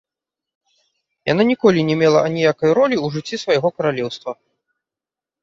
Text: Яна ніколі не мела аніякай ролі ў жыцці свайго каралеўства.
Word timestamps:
Яна 1.31 1.43
ніколі 1.51 1.79
не 1.89 1.95
мела 2.01 2.19
аніякай 2.31 2.69
ролі 2.79 2.97
ў 3.03 3.17
жыцці 3.17 3.41
свайго 3.43 3.67
каралеўства. 3.77 4.31